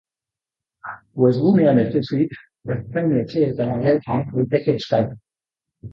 [1.23, 2.33] Webgunean ez ezik,
[2.77, 5.15] ertzain-etxeetan ere egin daiteke eskaera.